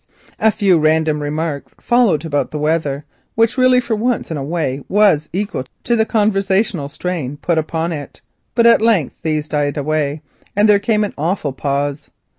A 0.39 0.49
few 0.49 0.79
random 0.79 1.21
remarks 1.21 1.75
followed 1.79 2.25
about 2.25 2.49
the 2.49 2.57
weather, 2.57 3.05
which 3.35 3.55
really 3.55 3.79
for 3.79 3.95
once 3.95 4.31
in 4.31 4.37
a 4.37 4.43
way 4.43 4.81
was 4.89 5.29
equal 5.31 5.65
to 5.83 5.95
the 5.95 6.07
conversational 6.07 6.87
strain 6.87 7.37
put 7.37 7.59
upon 7.59 7.91
it. 7.93 8.19
At 8.57 8.81
length 8.81 9.17
these 9.21 9.47
died 9.47 9.77
away 9.77 10.23
and 10.55 10.67
there 10.67 10.79
came 10.79 11.03
an 11.03 11.13
awful 11.19 11.53
pause. 11.53 12.09